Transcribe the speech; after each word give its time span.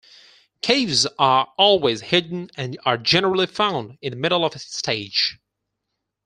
Caves 0.63 1.05
are 1.19 1.53
always 1.59 2.01
hidden 2.01 2.49
and 2.57 2.75
are 2.85 2.97
generally 2.97 3.45
found 3.45 3.99
in 4.01 4.09
the 4.13 4.17
middle 4.17 4.43
of 4.43 4.55
a 4.55 4.57
stage. 4.57 5.37